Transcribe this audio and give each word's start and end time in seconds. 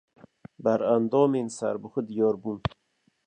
Berendamên 0.63 1.47
serbixwe 1.57 2.01
diyar 2.07 2.35
bûn 2.41 2.59